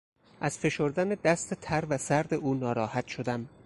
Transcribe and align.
از 0.41 0.59
فشردن 0.59 1.09
دست 1.23 1.53
تر 1.53 1.83
و 1.89 1.97
سرد 1.97 2.33
او 2.33 2.53
ناراحت 2.53 3.07
شدم. 3.07 3.49